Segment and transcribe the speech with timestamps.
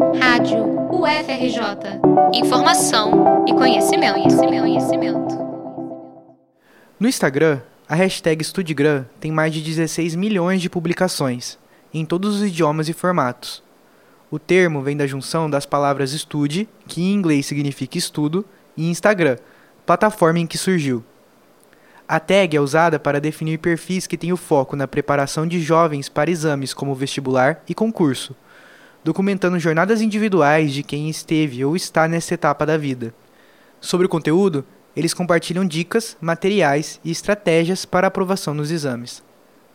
[0.00, 2.00] Rádio UFRJ.
[2.32, 5.38] Informação e conhecimento, conhecimento, conhecimento.
[6.98, 11.58] No Instagram, a hashtag StudiGram tem mais de 16 milhões de publicações,
[11.92, 13.62] em todos os idiomas e formatos.
[14.30, 19.36] O termo vem da junção das palavras estude, que em inglês significa estudo, e Instagram,
[19.84, 21.04] plataforma em que surgiu.
[22.08, 26.08] A tag é usada para definir perfis que têm o foco na preparação de jovens
[26.08, 28.34] para exames como vestibular e concurso,
[29.02, 33.14] documentando jornadas individuais de quem esteve ou está nessa etapa da vida.
[33.80, 34.64] Sobre o conteúdo,
[34.94, 39.22] eles compartilham dicas, materiais e estratégias para aprovação nos exames.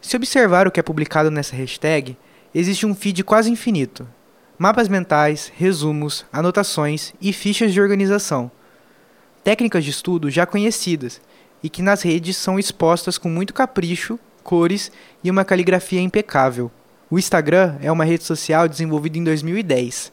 [0.00, 2.16] Se observar o que é publicado nessa hashtag,
[2.54, 4.06] existe um feed quase infinito.
[4.56, 8.50] Mapas mentais, resumos, anotações e fichas de organização.
[9.42, 11.20] Técnicas de estudo já conhecidas
[11.62, 14.92] e que nas redes são expostas com muito capricho, cores
[15.22, 16.70] e uma caligrafia impecável.
[17.10, 20.12] O Instagram é uma rede social desenvolvida em 2010.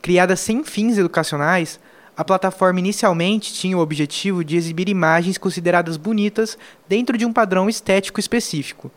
[0.00, 1.80] Criada sem fins educacionais,
[2.16, 6.56] a plataforma inicialmente tinha o objetivo de exibir imagens consideradas bonitas
[6.88, 8.92] dentro de um padrão estético específico.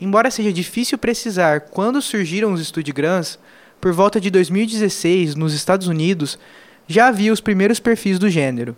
[0.00, 3.38] Embora seja difícil precisar quando surgiram os Studigrams,
[3.78, 6.38] por volta de 2016, nos Estados Unidos,
[6.88, 8.74] já havia os primeiros perfis do gênero.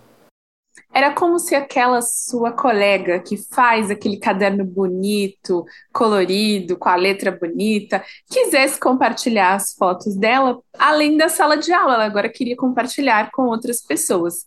[0.92, 7.30] Era como se aquela sua colega que faz aquele caderno bonito, colorido, com a letra
[7.30, 11.94] bonita, quisesse compartilhar as fotos dela além da sala de aula.
[11.94, 14.46] Ela agora queria compartilhar com outras pessoas.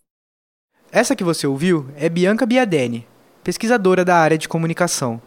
[0.90, 3.06] Essa que você ouviu é Bianca Biadene,
[3.44, 5.22] pesquisadora da área de comunicação.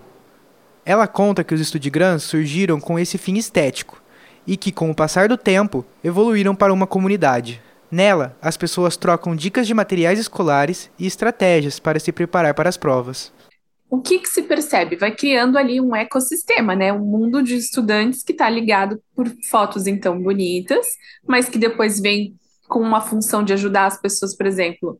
[0.85, 4.01] Ela conta que os Studigrams surgiram com esse fim estético
[4.45, 7.61] e que, com o passar do tempo, evoluíram para uma comunidade.
[7.93, 12.75] Nela, as pessoas trocam dicas de materiais escolares e estratégias para se preparar para as
[12.75, 13.31] provas.
[13.87, 14.95] O que, que se percebe?
[14.95, 16.91] Vai criando ali um ecossistema, né?
[16.91, 20.87] Um mundo de estudantes que está ligado por fotos então bonitas,
[21.27, 22.35] mas que depois vem
[22.67, 24.99] com uma função de ajudar as pessoas, por exemplo.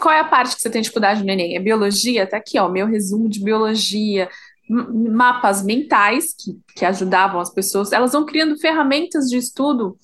[0.00, 1.54] Qual é a parte que você tem dificuldade no Enem?
[1.54, 2.26] É biologia?
[2.26, 4.26] Tá aqui, ó, meu resumo de biologia,
[4.70, 7.92] mapas mentais que, que ajudavam as pessoas.
[7.92, 9.98] Elas vão criando ferramentas de estudo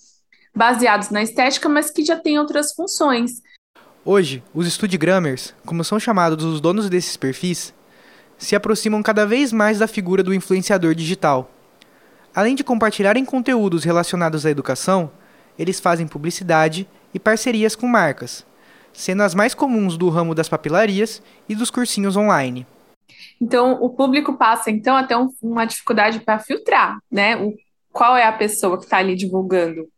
[0.59, 3.41] baseados na estética, mas que já têm outras funções.
[4.05, 7.73] Hoje, os Studgrammers, como são chamados os donos desses perfis,
[8.37, 11.49] se aproximam cada vez mais da figura do influenciador digital.
[12.35, 15.13] Além de compartilharem conteúdos relacionados à educação,
[15.57, 18.45] eles fazem publicidade e parcerias com marcas,
[18.93, 22.67] sendo as mais comuns do ramo das papelarias e dos cursinhos online.
[23.41, 27.37] Então, o público passa então até um, uma dificuldade para filtrar, né?
[27.37, 27.55] O,
[27.93, 29.89] qual é a pessoa que está ali divulgando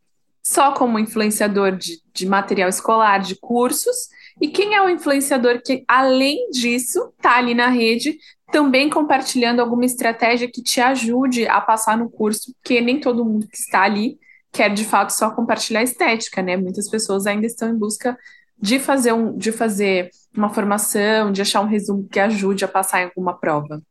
[0.43, 4.09] só como influenciador de, de material escolar, de cursos,
[4.39, 8.17] e quem é o influenciador que, além disso, está ali na rede,
[8.51, 13.47] também compartilhando alguma estratégia que te ajude a passar no curso, porque nem todo mundo
[13.47, 14.19] que está ali
[14.51, 16.57] quer de fato só compartilhar estética, né?
[16.57, 18.17] Muitas pessoas ainda estão em busca
[18.59, 23.01] de fazer, um, de fazer uma formação, de achar um resumo que ajude a passar
[23.01, 23.81] em alguma prova.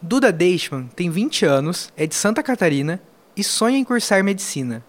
[0.00, 3.00] Duda Deichmann tem 20 anos, é de Santa Catarina
[3.36, 4.84] e sonha em cursar medicina.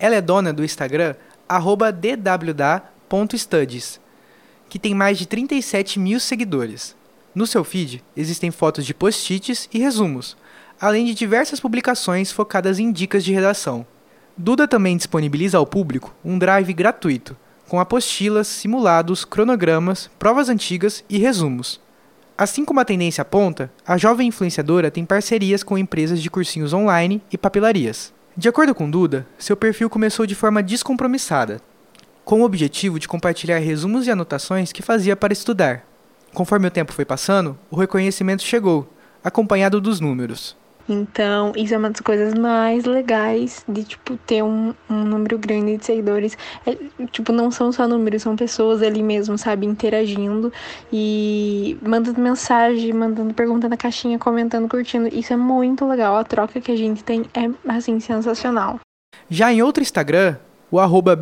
[0.00, 1.14] Ela é dona do Instagram
[3.12, 4.00] dwda.studies,
[4.66, 6.96] que tem mais de 37 mil seguidores.
[7.34, 10.38] No seu feed existem fotos de post-its e resumos,
[10.80, 13.86] além de diversas publicações focadas em dicas de redação.
[14.36, 17.36] Duda também disponibiliza ao público um drive gratuito,
[17.68, 21.78] com apostilas, simulados, cronogramas, provas antigas e resumos.
[22.38, 27.20] Assim como a tendência aponta, a jovem influenciadora tem parcerias com empresas de cursinhos online
[27.30, 28.14] e papelarias.
[28.40, 31.60] De acordo com Duda, seu perfil começou de forma descompromissada,
[32.24, 35.84] com o objetivo de compartilhar resumos e anotações que fazia para estudar.
[36.32, 38.90] Conforme o tempo foi passando, o reconhecimento chegou,
[39.22, 40.56] acompanhado dos números.
[40.88, 45.76] Então, isso é uma das coisas mais legais de, tipo, ter um, um número grande
[45.76, 46.36] de seguidores.
[46.66, 46.76] É,
[47.12, 50.52] tipo, não são só números, são pessoas ali mesmo, sabe, interagindo
[50.92, 55.08] e mandando mensagem, mandando pergunta na caixinha, comentando, curtindo.
[55.08, 56.16] Isso é muito legal.
[56.16, 58.80] A troca que a gente tem é, assim, sensacional.
[59.28, 60.36] Já em outro Instagram,
[60.70, 61.18] o arroba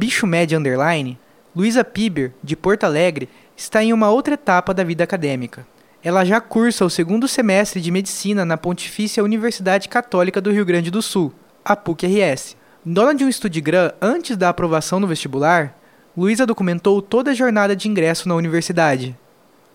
[0.56, 1.18] underline,
[1.54, 5.66] Luísa Piber, de Porto Alegre, está em uma outra etapa da vida acadêmica.
[6.02, 10.92] Ela já cursa o segundo semestre de medicina na Pontifícia Universidade Católica do Rio Grande
[10.92, 11.32] do Sul,
[11.64, 12.56] a PUC-RS.
[12.84, 15.76] Dona de um Studigram antes da aprovação no vestibular,
[16.16, 19.18] Luísa documentou toda a jornada de ingresso na universidade.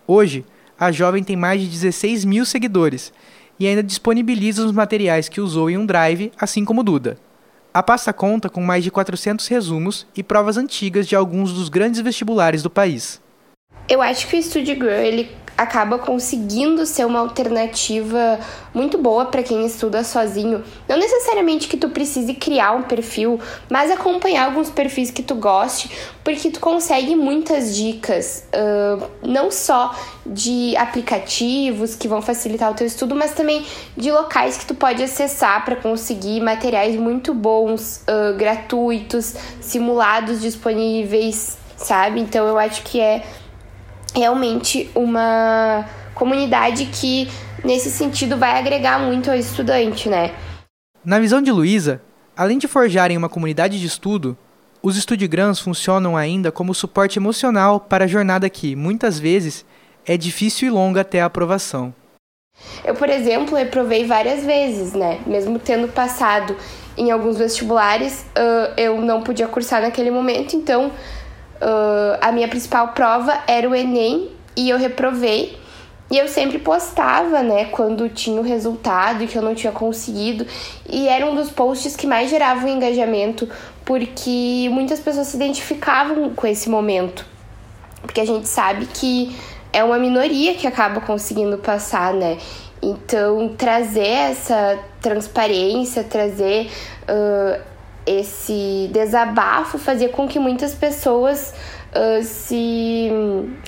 [0.08, 0.46] Hoje,
[0.80, 3.12] a jovem tem mais de 16 mil seguidores
[3.60, 7.18] e ainda disponibiliza os materiais que usou em um drive, assim como Duda.
[7.74, 12.00] A pasta conta com mais de 400 resumos e provas antigas de alguns dos grandes
[12.00, 13.22] vestibulares do país.
[13.90, 15.30] Eu acho que o Studio Grow, ele
[15.64, 18.40] acaba conseguindo ser uma alternativa
[18.74, 20.64] muito boa para quem estuda sozinho.
[20.88, 23.40] Não necessariamente que tu precise criar um perfil,
[23.70, 25.90] mas acompanhar alguns perfis que tu goste,
[26.24, 29.96] porque tu consegue muitas dicas, uh, não só
[30.26, 33.66] de aplicativos que vão facilitar o teu estudo, mas também
[33.96, 41.58] de locais que tu pode acessar para conseguir materiais muito bons, uh, gratuitos, simulados disponíveis,
[41.78, 42.20] sabe?
[42.20, 43.24] Então eu acho que é
[44.16, 47.28] realmente uma comunidade que,
[47.64, 50.32] nesse sentido, vai agregar muito ao estudante, né?
[51.04, 52.02] Na visão de Luísa,
[52.36, 54.38] além de forjarem uma comunidade de estudo,
[54.82, 59.66] os estudigrams funcionam ainda como suporte emocional para a jornada que, muitas vezes,
[60.06, 61.94] é difícil e longa até a aprovação.
[62.86, 65.20] Eu, por exemplo, reprovei várias vezes, né?
[65.26, 66.56] Mesmo tendo passado
[66.96, 68.26] em alguns vestibulares,
[68.78, 70.92] eu não podia cursar naquele momento, então
[71.64, 75.58] uh, a minha principal prova era o Enem e eu reprovei.
[76.12, 80.46] E eu sempre postava, né, quando tinha o resultado e que eu não tinha conseguido.
[80.88, 83.50] E era um dos posts que mais geravam engajamento,
[83.84, 87.26] porque muitas pessoas se identificavam com esse momento.
[88.02, 89.36] Porque a gente sabe que
[89.72, 92.38] é uma minoria que acaba conseguindo passar, né?
[92.80, 96.70] Então, trazer essa transparência, trazer
[97.10, 97.73] uh,
[98.06, 101.54] esse desabafo fazia com que muitas pessoas
[101.92, 103.10] uh, se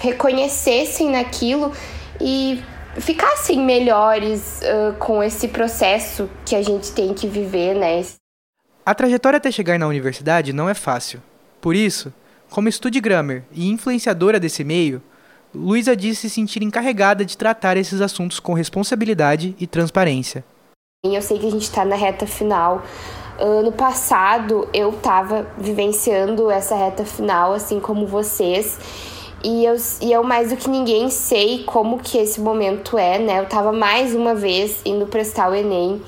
[0.02, 1.72] reconhecessem naquilo
[2.20, 2.62] e
[2.98, 8.04] ficassem melhores uh, com esse processo que a gente tem que viver, né?
[8.86, 11.22] A trajetória até chegar na universidade não é fácil.
[11.60, 12.14] Por isso,
[12.50, 12.70] como
[13.02, 15.02] Grammer e influenciadora desse meio,
[15.54, 20.44] Luísa disse se sentir encarregada de tratar esses assuntos com responsabilidade e transparência.
[21.14, 22.82] Eu sei que a gente está na reta final
[23.38, 28.80] Ano passado eu estava vivenciando essa reta final, assim como vocês.
[29.44, 33.40] E eu, e eu mais do que ninguém sei como que esse momento é, né?
[33.40, 36.02] Eu tava mais uma vez indo prestar o Enem.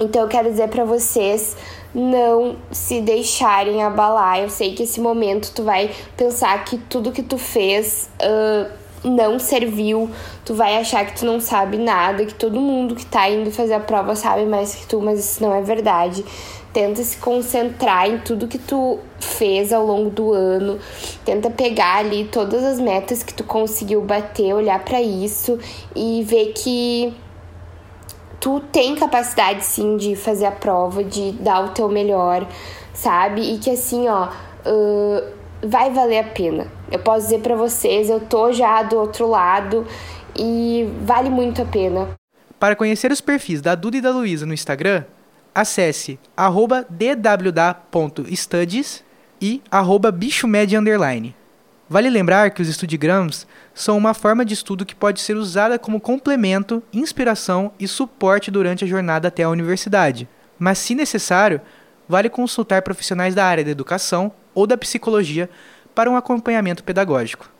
[0.00, 1.56] Então eu quero dizer para vocês
[1.94, 4.40] não se deixarem abalar.
[4.40, 8.70] Eu sei que esse momento tu vai pensar que tudo que tu fez uh,
[9.04, 10.10] não serviu,
[10.44, 13.74] tu vai achar que tu não sabe nada, que todo mundo que tá indo fazer
[13.74, 16.24] a prova sabe mais que tu, mas isso não é verdade.
[16.72, 20.78] Tenta se concentrar em tudo que tu fez ao longo do ano.
[21.24, 25.58] Tenta pegar ali todas as metas que tu conseguiu bater, olhar para isso
[25.96, 27.14] e ver que
[28.38, 32.46] tu tem capacidade sim de fazer a prova, de dar o teu melhor,
[32.92, 33.54] sabe?
[33.54, 36.66] E que assim, ó, uh, vai valer a pena.
[36.90, 39.86] Eu posso dizer para vocês, eu tô já do outro lado
[40.36, 42.08] e vale muito a pena.
[42.58, 45.04] Para conhecer os perfis da Duda e da Luísa no Instagram,
[45.54, 46.18] acesse
[46.88, 47.74] dwda.studies
[49.40, 49.62] e
[50.14, 51.34] bichomed_.
[51.90, 56.00] Vale lembrar que os estudigrams são uma forma de estudo que pode ser usada como
[56.00, 60.28] complemento, inspiração e suporte durante a jornada até a universidade.
[60.58, 61.62] Mas, se necessário,
[62.06, 65.48] vale consultar profissionais da área da educação ou da psicologia
[65.94, 67.50] para um acompanhamento pedagógico.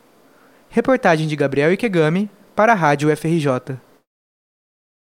[0.69, 3.79] Reportagem de Gabriel Ikegami para a Rádio FRJ.